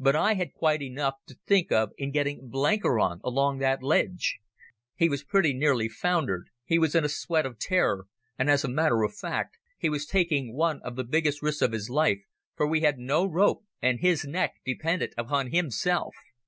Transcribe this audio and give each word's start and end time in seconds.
But 0.00 0.16
I 0.16 0.34
had 0.34 0.52
quite 0.52 0.82
enough 0.82 1.14
to 1.28 1.38
think 1.46 1.70
of 1.70 1.92
in 1.96 2.10
getting 2.10 2.48
Blenkiron 2.50 3.20
along 3.22 3.58
that 3.58 3.84
ledge. 3.84 4.40
He 4.96 5.08
was 5.08 5.22
pretty 5.22 5.52
nearly 5.52 5.88
foundered, 5.88 6.50
he 6.64 6.76
was 6.76 6.96
in 6.96 7.04
a 7.04 7.08
sweat 7.08 7.46
of 7.46 7.60
terror, 7.60 8.08
and 8.36 8.50
as 8.50 8.64
a 8.64 8.68
matter 8.68 9.04
of 9.04 9.14
fact 9.14 9.56
he 9.78 9.88
was 9.88 10.06
taking 10.06 10.56
one 10.56 10.82
of 10.82 10.96
the 10.96 11.04
biggest 11.04 11.40
risks 11.40 11.62
of 11.62 11.70
his 11.70 11.88
life, 11.88 12.24
for 12.56 12.66
we 12.66 12.80
had 12.80 12.98
no 12.98 13.24
rope 13.24 13.62
and 13.80 14.00
his 14.00 14.24
neck 14.24 14.54
depended 14.64 15.14
on 15.16 15.52
himself. 15.52 16.16